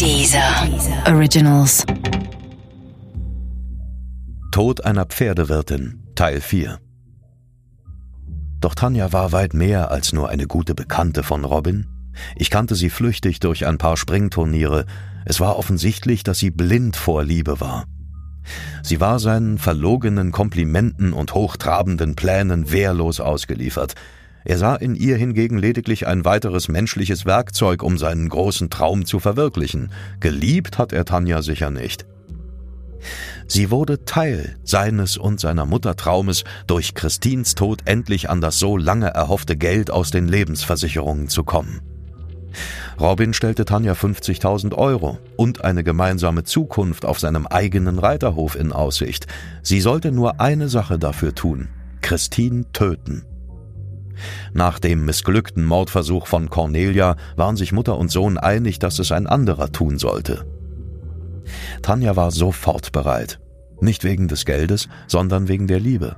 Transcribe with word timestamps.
Dieser 0.00 0.68
Originals. 1.06 1.84
Tod 4.50 4.84
einer 4.84 5.04
Pferdewirtin 5.04 6.02
Teil 6.14 6.40
4 6.40 6.78
Doch 8.60 8.74
Tanja 8.74 9.12
war 9.12 9.32
weit 9.32 9.54
mehr 9.54 9.90
als 9.90 10.12
nur 10.12 10.28
eine 10.28 10.46
gute 10.46 10.74
Bekannte 10.74 11.22
von 11.22 11.44
Robin. 11.44 11.86
Ich 12.36 12.50
kannte 12.50 12.74
sie 12.74 12.90
flüchtig 12.90 13.38
durch 13.40 13.66
ein 13.66 13.78
paar 13.78 13.96
Springturniere. 13.96 14.86
Es 15.24 15.40
war 15.40 15.56
offensichtlich, 15.56 16.24
dass 16.24 16.38
sie 16.38 16.50
blind 16.50 16.96
vor 16.96 17.22
Liebe 17.22 17.60
war. 17.60 17.84
Sie 18.82 19.00
war 19.00 19.20
seinen 19.20 19.58
verlogenen 19.58 20.32
Komplimenten 20.32 21.12
und 21.12 21.34
hochtrabenden 21.34 22.16
Plänen 22.16 22.72
wehrlos 22.72 23.20
ausgeliefert. 23.20 23.94
Er 24.44 24.58
sah 24.58 24.74
in 24.76 24.94
ihr 24.94 25.16
hingegen 25.16 25.58
lediglich 25.58 26.06
ein 26.06 26.24
weiteres 26.24 26.68
menschliches 26.68 27.26
Werkzeug, 27.26 27.82
um 27.82 27.98
seinen 27.98 28.28
großen 28.28 28.70
Traum 28.70 29.04
zu 29.04 29.20
verwirklichen. 29.20 29.92
Geliebt 30.20 30.78
hat 30.78 30.92
er 30.92 31.04
Tanja 31.04 31.42
sicher 31.42 31.70
nicht. 31.70 32.06
Sie 33.46 33.70
wurde 33.70 34.04
Teil 34.04 34.56
seines 34.62 35.16
und 35.16 35.40
seiner 35.40 35.66
Mutter 35.66 35.96
Traumes, 35.96 36.44
durch 36.66 36.94
Christins 36.94 37.54
Tod 37.54 37.80
endlich 37.84 38.30
an 38.30 38.40
das 38.40 38.58
so 38.58 38.76
lange 38.76 39.08
erhoffte 39.08 39.56
Geld 39.56 39.90
aus 39.90 40.10
den 40.10 40.28
Lebensversicherungen 40.28 41.28
zu 41.28 41.44
kommen. 41.44 41.80
Robin 43.00 43.32
stellte 43.34 43.64
Tanja 43.64 43.94
50.000 43.94 44.74
Euro 44.74 45.18
und 45.36 45.64
eine 45.64 45.82
gemeinsame 45.82 46.44
Zukunft 46.44 47.04
auf 47.04 47.18
seinem 47.18 47.46
eigenen 47.46 47.98
Reiterhof 47.98 48.54
in 48.54 48.72
Aussicht. 48.72 49.26
Sie 49.62 49.80
sollte 49.80 50.12
nur 50.12 50.40
eine 50.40 50.68
Sache 50.68 50.98
dafür 50.98 51.34
tun, 51.34 51.68
Christine 52.02 52.70
töten. 52.72 53.24
Nach 54.52 54.78
dem 54.78 55.04
missglückten 55.04 55.64
Mordversuch 55.64 56.26
von 56.26 56.50
Cornelia 56.50 57.16
waren 57.36 57.56
sich 57.56 57.72
Mutter 57.72 57.96
und 57.98 58.10
Sohn 58.10 58.38
einig, 58.38 58.78
dass 58.78 58.98
es 58.98 59.12
ein 59.12 59.26
anderer 59.26 59.72
tun 59.72 59.98
sollte. 59.98 60.44
Tanja 61.82 62.16
war 62.16 62.30
sofort 62.30 62.92
bereit. 62.92 63.40
Nicht 63.80 64.04
wegen 64.04 64.28
des 64.28 64.44
Geldes, 64.44 64.88
sondern 65.06 65.48
wegen 65.48 65.66
der 65.66 65.80
Liebe. 65.80 66.16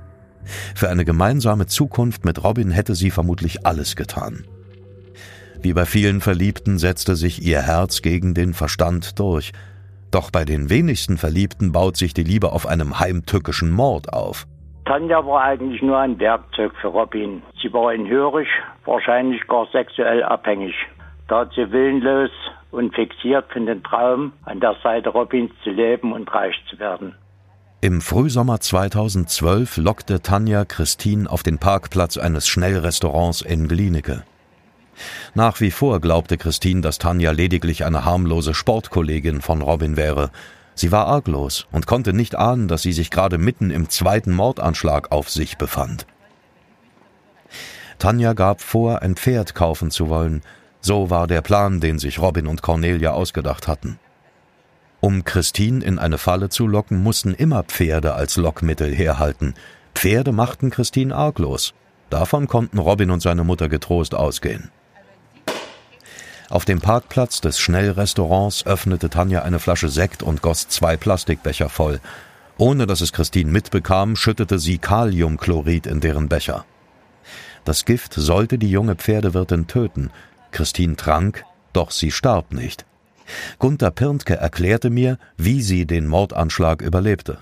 Für 0.75 0.89
eine 0.89 1.05
gemeinsame 1.05 1.65
Zukunft 1.65 2.25
mit 2.25 2.43
Robin 2.43 2.69
hätte 2.69 2.95
sie 2.95 3.09
vermutlich 3.09 3.65
alles 3.65 3.95
getan. 3.95 4.45
Wie 5.61 5.73
bei 5.73 5.85
vielen 5.85 6.21
Verliebten 6.21 6.77
setzte 6.77 7.15
sich 7.15 7.41
ihr 7.41 7.61
Herz 7.61 8.03
gegen 8.03 8.35
den 8.35 8.53
Verstand 8.53 9.17
durch. 9.19 9.51
Doch 10.11 10.29
bei 10.29 10.45
den 10.45 10.69
wenigsten 10.69 11.17
Verliebten 11.17 11.71
baut 11.71 11.97
sich 11.97 12.13
die 12.13 12.23
Liebe 12.23 12.51
auf 12.51 12.67
einem 12.67 12.99
heimtückischen 12.99 13.71
Mord 13.71 14.13
auf. 14.13 14.47
Tanja 14.85 15.25
war 15.25 15.41
eigentlich 15.41 15.81
nur 15.81 15.97
ein 15.97 16.19
Werkzeug 16.19 16.71
für 16.79 16.87
Robin. 16.87 17.41
Sie 17.61 17.73
war 17.73 17.93
ihn 17.93 18.07
hörig, 18.07 18.47
wahrscheinlich 18.85 19.45
gar 19.47 19.65
sexuell 19.71 20.23
abhängig. 20.23 20.75
Da 21.27 21.49
sie 21.55 21.71
willenlos 21.71 22.29
und 22.69 22.93
fixiert 22.93 23.51
von 23.51 23.65
dem 23.65 23.81
Traum, 23.83 24.33
an 24.43 24.59
der 24.59 24.75
Seite 24.83 25.09
Robins 25.09 25.51
zu 25.63 25.71
leben 25.71 26.13
und 26.13 26.31
reich 26.33 26.55
zu 26.69 26.77
werden. 26.77 27.15
Im 27.81 28.01
Frühsommer 28.01 28.59
2012 28.59 29.77
lockte 29.77 30.21
Tanja 30.21 30.65
Christine 30.65 31.29
auf 31.29 31.41
den 31.41 31.57
Parkplatz 31.57 32.17
eines 32.17 32.47
Schnellrestaurants 32.47 33.41
in 33.41 33.67
Glienicke. 33.67 34.23
Nach 35.33 35.59
wie 35.61 35.71
vor 35.71 35.99
glaubte 35.99 36.37
Christine, 36.37 36.81
dass 36.81 36.99
Tanja 36.99 37.31
lediglich 37.31 37.85
eine 37.85 38.05
harmlose 38.05 38.53
Sportkollegin 38.53 39.41
von 39.41 39.61
Robin 39.61 39.97
wäre. 39.97 40.29
Sie 40.75 40.91
war 40.91 41.07
arglos 41.07 41.65
und 41.71 41.87
konnte 41.87 42.13
nicht 42.13 42.35
ahnen, 42.35 42.67
dass 42.67 42.81
sie 42.81 42.93
sich 42.93 43.09
gerade 43.09 43.37
mitten 43.37 43.71
im 43.71 43.89
zweiten 43.89 44.33
Mordanschlag 44.33 45.11
auf 45.11 45.29
sich 45.29 45.57
befand. 45.57 46.05
Tanja 47.97 48.33
gab 48.33 48.61
vor, 48.61 49.01
ein 49.01 49.15
Pferd 49.15 49.55
kaufen 49.55 49.89
zu 49.89 50.09
wollen. 50.09 50.41
So 50.81 51.09
war 51.09 51.27
der 51.27 51.41
Plan, 51.41 51.79
den 51.79 51.97
sich 51.97 52.19
Robin 52.19 52.45
und 52.45 52.61
Cornelia 52.61 53.11
ausgedacht 53.11 53.67
hatten. 53.67 53.97
Um 54.99 55.23
Christine 55.23 55.83
in 55.83 55.97
eine 55.97 56.17
Falle 56.17 56.49
zu 56.49 56.67
locken, 56.67 57.01
mussten 57.01 57.33
immer 57.33 57.63
Pferde 57.63 58.15
als 58.15 58.37
Lockmittel 58.37 58.93
herhalten. 58.93 59.53
Pferde 59.93 60.31
machten 60.31 60.71
Christine 60.71 61.15
arglos. 61.15 61.73
Davon 62.09 62.47
konnten 62.47 62.79
Robin 62.79 63.11
und 63.11 63.21
seine 63.21 63.43
Mutter 63.43 63.69
getrost 63.69 64.13
ausgehen. 64.13 64.71
Auf 66.49 66.63
dem 66.63 66.79
Parkplatz 66.79 67.41
des 67.41 67.59
Schnellrestaurants 67.59 68.67
öffnete 68.67 69.09
Tanja 69.09 69.41
eine 69.41 69.59
Flasche 69.59 69.89
Sekt 69.89 70.21
und 70.21 70.41
goss 70.43 70.67
zwei 70.69 70.95
Plastikbecher 70.95 71.69
voll. 71.69 71.99
Ohne 72.57 72.85
dass 72.85 73.01
es 73.01 73.11
Christine 73.11 73.51
mitbekam, 73.51 74.15
schüttete 74.15 74.59
sie 74.59 74.77
Kaliumchlorid 74.77 75.87
in 75.87 76.01
deren 76.01 76.29
Becher. 76.29 76.65
Das 77.65 77.85
Gift 77.85 78.13
sollte 78.13 78.59
die 78.59 78.69
junge 78.69 78.95
Pferdewirtin 78.95 79.65
töten. 79.67 80.11
Christine 80.51 80.95
trank, 80.95 81.43
doch 81.73 81.89
sie 81.89 82.11
starb 82.11 82.53
nicht. 82.53 82.85
Gunther 83.57 83.89
Pirntke 83.89 84.35
erklärte 84.35 84.91
mir, 84.91 85.17
wie 85.37 85.61
sie 85.61 85.87
den 85.87 86.07
Mordanschlag 86.07 86.81
überlebte. 86.81 87.39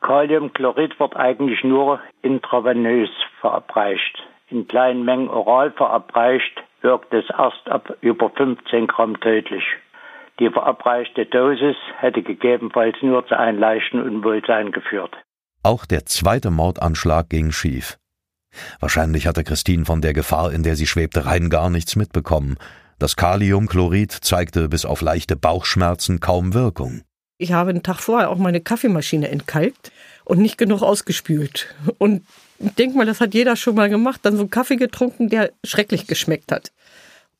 Kaliumchlorid 0.00 0.98
wird 0.98 1.14
eigentlich 1.14 1.62
nur 1.62 2.00
intravenös 2.22 3.08
verabreicht. 3.40 4.18
In 4.48 4.66
kleinen 4.66 5.04
Mengen 5.04 5.28
oral 5.28 5.70
verabreicht 5.70 6.61
wirkt 6.82 7.12
es 7.14 7.24
erst 7.30 7.68
ab 7.68 7.96
über 8.00 8.30
15 8.30 8.86
Gramm 8.86 9.18
tödlich. 9.20 9.64
Die 10.38 10.50
verabreichte 10.50 11.26
Dosis 11.26 11.76
hätte 11.98 12.22
gegebenenfalls 12.22 12.96
nur 13.02 13.26
zu 13.26 13.38
einem 13.38 13.58
leichten 13.58 14.02
Unwohlsein 14.02 14.72
geführt. 14.72 15.14
Auch 15.62 15.86
der 15.86 16.06
zweite 16.06 16.50
Mordanschlag 16.50 17.28
ging 17.28 17.52
schief. 17.52 17.98
Wahrscheinlich 18.80 19.26
hatte 19.26 19.44
Christine 19.44 19.84
von 19.84 20.00
der 20.00 20.12
Gefahr, 20.12 20.52
in 20.52 20.62
der 20.62 20.76
sie 20.76 20.86
schwebte, 20.86 21.26
rein 21.26 21.50
gar 21.50 21.70
nichts 21.70 21.96
mitbekommen. 21.96 22.56
Das 22.98 23.16
Kaliumchlorid 23.16 24.12
zeigte 24.12 24.68
bis 24.68 24.84
auf 24.84 25.00
leichte 25.00 25.36
Bauchschmerzen 25.36 26.20
kaum 26.20 26.54
Wirkung. 26.54 27.02
Ich 27.42 27.52
habe 27.52 27.70
einen 27.70 27.82
Tag 27.82 27.98
vorher 27.98 28.30
auch 28.30 28.38
meine 28.38 28.60
Kaffeemaschine 28.60 29.28
entkalkt 29.28 29.90
und 30.24 30.38
nicht 30.38 30.58
genug 30.58 30.82
ausgespült. 30.82 31.74
Und 31.98 32.24
ich 32.60 32.72
denke 32.74 32.96
mal, 32.96 33.04
das 33.04 33.20
hat 33.20 33.34
jeder 33.34 33.56
schon 33.56 33.74
mal 33.74 33.90
gemacht, 33.90 34.20
dann 34.22 34.36
so 34.36 34.42
einen 34.42 34.50
Kaffee 34.50 34.76
getrunken, 34.76 35.28
der 35.28 35.50
schrecklich 35.64 36.06
geschmeckt 36.06 36.52
hat. 36.52 36.70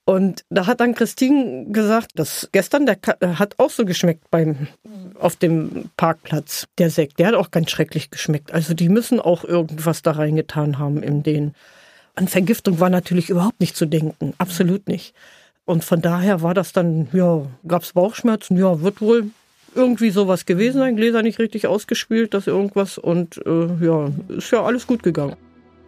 Und 0.04 0.44
da 0.50 0.66
hat 0.66 0.80
dann 0.80 0.96
Christine 0.96 1.66
gesagt, 1.70 2.10
dass 2.16 2.48
gestern, 2.50 2.86
der 2.86 2.98
hat 3.38 3.60
auch 3.60 3.70
so 3.70 3.84
geschmeckt 3.84 4.28
beim, 4.32 4.66
auf 5.20 5.36
dem 5.36 5.90
Parkplatz, 5.96 6.66
der 6.78 6.90
Sekt. 6.90 7.20
Der 7.20 7.28
hat 7.28 7.34
auch 7.34 7.52
ganz 7.52 7.70
schrecklich 7.70 8.10
geschmeckt. 8.10 8.52
Also 8.52 8.74
die 8.74 8.88
müssen 8.88 9.20
auch 9.20 9.44
irgendwas 9.44 10.02
da 10.02 10.10
reingetan 10.10 10.80
haben 10.80 11.04
in 11.04 11.22
den. 11.22 11.54
An 12.16 12.26
Vergiftung 12.26 12.80
war 12.80 12.90
natürlich 12.90 13.30
überhaupt 13.30 13.60
nicht 13.60 13.76
zu 13.76 13.86
denken. 13.86 14.34
Absolut 14.38 14.88
nicht. 14.88 15.14
Und 15.64 15.84
von 15.84 16.02
daher 16.02 16.42
war 16.42 16.54
das 16.54 16.72
dann, 16.72 17.08
ja, 17.12 17.46
gab 17.68 17.82
es 17.82 17.92
Bauchschmerzen, 17.92 18.58
ja, 18.58 18.80
wird 18.80 19.00
wohl 19.00 19.30
irgendwie 19.74 20.10
sowas 20.10 20.46
gewesen 20.46 20.78
sein, 20.78 20.96
Gläser 20.96 21.22
nicht 21.22 21.38
richtig 21.38 21.66
ausgespült, 21.66 22.34
das 22.34 22.46
irgendwas 22.46 22.98
und 22.98 23.40
äh, 23.46 23.84
ja, 23.84 24.10
ist 24.28 24.50
ja 24.50 24.62
alles 24.62 24.86
gut 24.86 25.02
gegangen. 25.02 25.36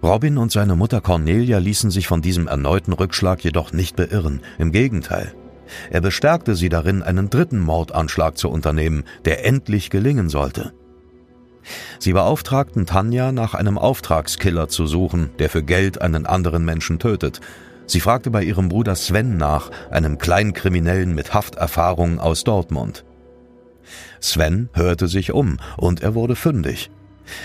Robin 0.03 0.37
und 0.37 0.53
seine 0.53 0.77
Mutter 0.77 1.01
Cornelia 1.01 1.59
ließen 1.59 1.91
sich 1.91 2.07
von 2.07 2.21
diesem 2.21 2.47
erneuten 2.47 2.93
Rückschlag 2.93 3.43
jedoch 3.43 3.73
nicht 3.73 3.97
beirren, 3.97 4.41
im 4.59 4.71
Gegenteil. 4.71 5.35
Er 5.91 6.03
bestärkte 6.03 6.55
sie 6.57 6.69
darin, 6.69 7.03
einen 7.03 7.31
dritten 7.31 7.59
Mordanschlag 7.59 8.37
zu 8.37 8.51
unternehmen, 8.51 9.05
der 9.25 9.47
endlich 9.47 9.89
gelingen 9.89 10.29
sollte. 10.29 10.73
Sie 11.99 12.13
beauftragten 12.13 12.85
Tanja, 12.85 13.33
nach 13.33 13.55
einem 13.55 13.79
Auftragskiller 13.79 14.69
zu 14.69 14.87
suchen, 14.87 15.31
der 15.39 15.49
für 15.49 15.63
Geld 15.63 16.03
einen 16.03 16.27
anderen 16.27 16.67
Menschen 16.67 16.99
tötet. 16.99 17.41
Sie 17.87 18.01
fragte 18.01 18.31
bei 18.31 18.43
ihrem 18.43 18.69
Bruder 18.69 18.97
Sven 18.97 19.39
nach, 19.39 19.71
einem 19.91 20.19
Kleinkriminellen 20.19 21.15
mit 21.15 21.33
Hafterfahrung 21.33 22.21
aus 22.21 22.45
Dortmund. 22.45 23.05
Sven 24.21 24.69
hörte 24.75 25.07
sich 25.09 25.33
um 25.33 25.59
und 25.77 26.03
er 26.03 26.15
wurde 26.15 26.37
fündig. 26.37 26.91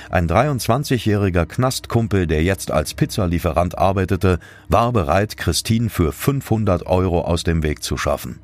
Ein 0.10 0.28
23-jähriger 0.28 1.46
Knastkumpel, 1.46 2.28
der 2.28 2.44
jetzt 2.44 2.72
als 2.72 2.94
Pizzalieferant 2.94 3.78
arbeitete, 3.78 4.40
war 4.68 4.92
bereit, 4.92 5.38
Christine 5.38 5.90
für 5.90 6.12
500 6.12 6.86
Euro 6.86 7.22
aus 7.22 7.44
dem 7.44 7.64
Weg 7.64 7.84
zu 7.84 7.98
schaffen. 7.98 8.40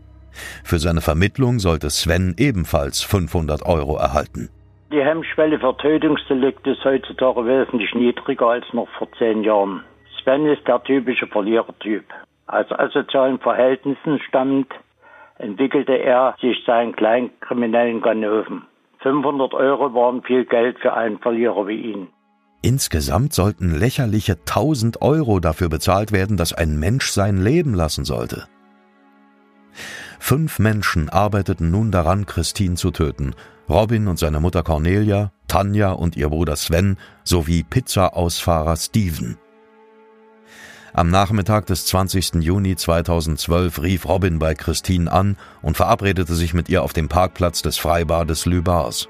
Für 0.64 0.80
seine 0.80 1.02
Vermittlung 1.02 1.60
sollte 1.60 1.90
Sven 1.90 2.36
ebenfalls 2.38 3.02
500 3.02 3.66
Euro 3.66 3.98
erhalten. 3.98 4.50
Die 4.92 5.02
Hemmschwelle 5.02 5.60
für 5.60 5.76
Tötungsdelikte 5.78 6.72
ist 6.72 6.86
heutzutage 6.86 7.46
wesentlich 7.46 7.94
niedriger 7.96 8.48
als 8.48 8.66
noch 8.74 8.88
vor 8.98 9.08
zehn 9.18 9.44
Jahren. 9.44 9.82
Sven 10.22 10.46
ist 10.46 10.68
der 10.68 10.84
typische 10.84 11.28
Verlierertyp. 11.28 12.06
Aus 12.48 12.72
asozialen 12.72 13.40
Verhältnissen 13.40 14.20
stammt, 14.28 14.72
entwickelte 15.38 15.94
er 15.94 16.36
sich 16.42 16.58
seinen 16.66 16.96
kleinkriminellen 16.96 18.02
Ganoven. 18.02 18.64
500 19.00 19.54
Euro 19.54 19.94
waren 19.94 20.24
viel 20.24 20.46
Geld 20.46 20.80
für 20.80 20.94
einen 20.94 21.20
Verlierer 21.20 21.68
wie 21.68 21.92
ihn. 21.92 22.08
Insgesamt 22.62 23.34
sollten 23.34 23.78
lächerliche 23.78 24.34
1000 24.34 25.02
Euro 25.02 25.40
dafür 25.40 25.70
bezahlt 25.70 26.12
werden, 26.12 26.36
dass 26.36 26.54
ein 26.54 26.80
Mensch 26.80 27.12
sein 27.12 27.38
Leben 27.38 27.76
lassen 27.76 28.06
sollte. 28.06 28.48
Fünf 30.20 30.58
Menschen 30.58 31.10
arbeiteten 31.10 31.70
nun 31.70 31.92
daran, 31.92 32.26
Christine 32.26 32.76
zu 32.76 32.90
töten. 32.90 33.36
Robin 33.70 34.08
und 34.08 34.18
seine 34.18 34.40
Mutter 34.40 34.64
Cornelia, 34.64 35.32
Tanja 35.48 35.92
und 35.92 36.16
ihr 36.18 36.30
Bruder 36.30 36.56
Sven 36.56 36.98
sowie 37.24 37.64
Pizza-Ausfahrer 37.64 38.76
Steven. 38.78 39.38
Am 40.98 41.10
Nachmittag 41.10 41.66
des 41.66 41.86
20. 41.88 42.36
Juni 42.36 42.78
2012 42.78 43.82
rief 43.82 44.08
Robin 44.08 44.40
bei 44.40 44.56
Christine 44.56 45.12
an 45.12 45.36
und 45.62 45.76
verabredete 45.76 46.34
sich 46.34 46.54
mit 46.54 46.70
ihr 46.70 46.84
auf 46.84 46.94
dem 46.94 47.10
Parkplatz 47.10 47.62
des 47.62 47.78
Freibades 47.78 48.46
Lübars. 48.46 49.10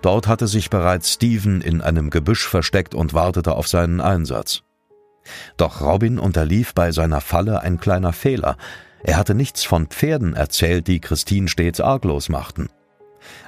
Dort 0.00 0.26
hatte 0.28 0.46
sich 0.46 0.70
bereits 0.70 1.12
Steven 1.12 1.60
in 1.60 1.82
einem 1.82 2.08
Gebüsch 2.08 2.48
versteckt 2.48 2.94
und 2.94 3.12
wartete 3.12 3.52
auf 3.52 3.68
seinen 3.68 4.00
Einsatz. 4.00 4.62
Doch 5.58 5.82
Robin 5.82 6.18
unterlief 6.18 6.72
bei 6.72 6.90
seiner 6.90 7.20
Falle 7.20 7.60
ein 7.60 7.78
kleiner 7.78 8.14
Fehler. 8.14 8.56
Er 9.02 9.18
hatte 9.18 9.34
nichts 9.34 9.64
von 9.64 9.88
Pferden 9.88 10.32
erzählt, 10.32 10.86
die 10.86 11.00
Christine 11.00 11.48
stets 11.48 11.82
arglos 11.82 12.30
machten. 12.30 12.70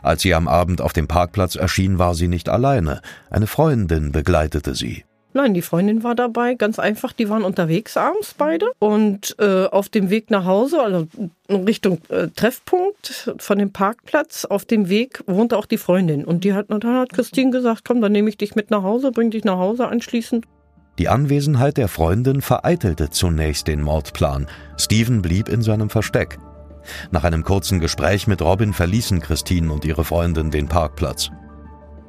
Als 0.02 0.20
sie 0.20 0.34
am 0.34 0.46
Abend 0.46 0.82
auf 0.82 0.92
dem 0.92 1.08
Parkplatz 1.08 1.56
erschien, 1.56 1.98
war 1.98 2.14
sie 2.14 2.28
nicht 2.28 2.50
alleine. 2.50 3.00
Eine 3.30 3.46
Freundin 3.46 4.12
begleitete 4.12 4.74
sie. 4.74 5.06
Nein, 5.36 5.52
die 5.52 5.62
Freundin 5.62 6.04
war 6.04 6.14
dabei, 6.14 6.54
ganz 6.54 6.78
einfach. 6.78 7.12
Die 7.12 7.28
waren 7.28 7.42
unterwegs 7.42 7.96
abends 7.96 8.34
beide 8.38 8.70
und 8.78 9.34
äh, 9.40 9.66
auf 9.66 9.88
dem 9.88 10.08
Weg 10.08 10.30
nach 10.30 10.44
Hause, 10.44 10.80
also 10.80 11.08
Richtung 11.50 11.98
äh, 12.08 12.28
Treffpunkt 12.28 13.34
von 13.38 13.58
dem 13.58 13.72
Parkplatz, 13.72 14.44
auf 14.44 14.64
dem 14.64 14.88
Weg 14.88 15.24
wohnte 15.26 15.58
auch 15.58 15.66
die 15.66 15.76
Freundin. 15.76 16.24
Und 16.24 16.44
die 16.44 16.54
hat, 16.54 16.66
dann 16.70 16.84
hat 16.84 17.12
Christine 17.12 17.50
gesagt, 17.50 17.82
komm, 17.84 18.00
dann 18.00 18.12
nehme 18.12 18.28
ich 18.28 18.38
dich 18.38 18.54
mit 18.54 18.70
nach 18.70 18.84
Hause, 18.84 19.10
bring 19.10 19.32
dich 19.32 19.42
nach 19.42 19.58
Hause 19.58 19.88
anschließend. 19.88 20.46
Die 21.00 21.08
Anwesenheit 21.08 21.78
der 21.78 21.88
Freundin 21.88 22.40
vereitelte 22.40 23.10
zunächst 23.10 23.66
den 23.66 23.82
Mordplan. 23.82 24.46
Steven 24.78 25.20
blieb 25.20 25.48
in 25.48 25.62
seinem 25.62 25.90
Versteck. 25.90 26.38
Nach 27.10 27.24
einem 27.24 27.42
kurzen 27.42 27.80
Gespräch 27.80 28.28
mit 28.28 28.40
Robin 28.40 28.72
verließen 28.72 29.20
Christine 29.20 29.72
und 29.72 29.84
ihre 29.84 30.04
Freundin 30.04 30.52
den 30.52 30.68
Parkplatz. 30.68 31.32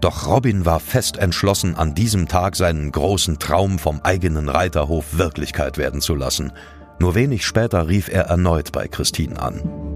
Doch 0.06 0.28
Robin 0.28 0.68
war 0.68 0.80
fest 0.80 1.18
entschlossen, 1.18 1.74
an 1.74 1.96
diesem 1.96 2.28
Tag 2.28 2.56
seinen 2.56 2.92
großen 2.92 3.40
Traum 3.40 3.80
vom 3.80 4.02
eigenen 4.04 4.50
Reiterhof 4.50 5.18
Wirklichkeit 5.18 5.80
werden 5.80 6.00
zu 6.00 6.13
lassen. 6.13 6.52
Nur 7.00 7.16
wenig 7.16 7.44
später 7.44 7.88
rief 7.88 8.07
er 8.07 8.25
erneut 8.25 8.72
bei 8.72 8.88
Christine 8.88 9.42
an. 9.42 9.94